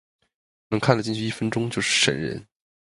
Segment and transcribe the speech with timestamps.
[0.69, 2.43] 能看的进去一分钟就是神人